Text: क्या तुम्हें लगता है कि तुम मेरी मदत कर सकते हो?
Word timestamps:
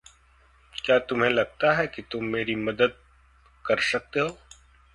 क्या 0.73 0.97
तुम्हें 0.99 1.29
लगता 1.29 1.73
है 1.73 1.85
कि 1.87 2.01
तुम 2.01 2.25
मेरी 2.25 2.55
मदत 2.55 2.97
कर 3.65 3.79
सकते 3.79 4.19
हो? 4.19 4.37